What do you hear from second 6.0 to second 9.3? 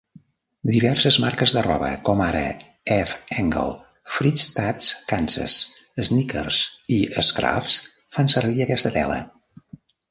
Snickers i Scruffs, fan servir aquesta tela.